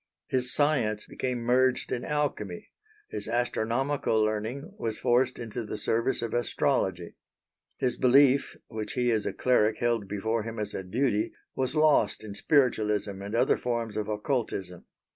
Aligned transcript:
His 0.25 0.51
science 0.51 1.05
became 1.05 1.41
merged 1.41 1.91
in 1.91 2.03
alchemy, 2.03 2.71
his 3.09 3.27
astronomical 3.27 4.19
learning 4.19 4.73
was 4.79 4.97
forced 4.97 5.37
into 5.37 5.63
the 5.63 5.77
service 5.77 6.23
of 6.23 6.33
Astrology. 6.33 7.17
His 7.77 7.97
belief, 7.97 8.57
which 8.67 8.93
he 8.93 9.11
as 9.11 9.27
a 9.27 9.31
cleric 9.33 9.77
held 9.77 10.07
before 10.07 10.41
him 10.41 10.57
as 10.57 10.73
a 10.73 10.81
duty, 10.83 11.33
was 11.53 11.75
lost 11.75 12.23
in 12.23 12.33
spiritualism 12.33 13.21
and 13.21 13.35
other 13.35 13.57
forms 13.57 13.95
of 13.95 14.07
occultism. 14.09 14.85